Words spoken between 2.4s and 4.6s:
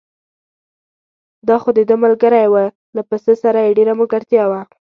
و، له پسه سره یې ډېره ملګرتیا